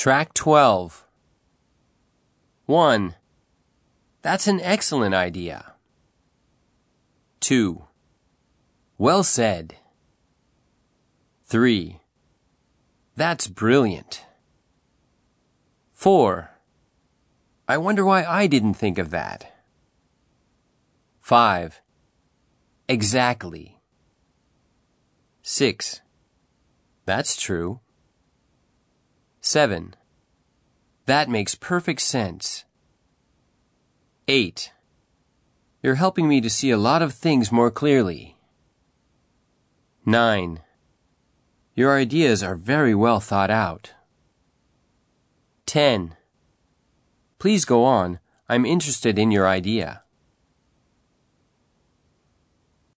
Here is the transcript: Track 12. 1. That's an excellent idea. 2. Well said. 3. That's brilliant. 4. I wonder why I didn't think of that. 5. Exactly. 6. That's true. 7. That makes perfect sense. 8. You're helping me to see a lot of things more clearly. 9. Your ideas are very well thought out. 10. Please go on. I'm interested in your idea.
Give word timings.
Track 0.00 0.32
12. 0.32 1.04
1. 2.64 3.14
That's 4.22 4.46
an 4.46 4.58
excellent 4.62 5.14
idea. 5.14 5.74
2. 7.40 7.84
Well 8.96 9.22
said. 9.22 9.74
3. 11.44 12.00
That's 13.14 13.46
brilliant. 13.46 14.24
4. 15.92 16.50
I 17.68 17.76
wonder 17.76 18.02
why 18.02 18.24
I 18.24 18.46
didn't 18.46 18.80
think 18.80 18.96
of 18.96 19.10
that. 19.10 19.52
5. 21.18 21.82
Exactly. 22.88 23.76
6. 25.42 26.00
That's 27.04 27.36
true. 27.36 27.80
7. 29.40 29.94
That 31.06 31.28
makes 31.28 31.54
perfect 31.54 32.02
sense. 32.02 32.64
8. 34.28 34.72
You're 35.82 35.94
helping 35.94 36.28
me 36.28 36.40
to 36.42 36.50
see 36.50 36.70
a 36.70 36.76
lot 36.76 37.00
of 37.00 37.14
things 37.14 37.50
more 37.50 37.70
clearly. 37.70 38.36
9. 40.04 40.60
Your 41.74 41.96
ideas 41.96 42.42
are 42.42 42.54
very 42.54 42.94
well 42.94 43.20
thought 43.20 43.50
out. 43.50 43.94
10. 45.66 46.16
Please 47.38 47.64
go 47.64 47.84
on. 47.84 48.18
I'm 48.48 48.66
interested 48.66 49.18
in 49.18 49.30
your 49.30 49.48
idea. 49.48 50.02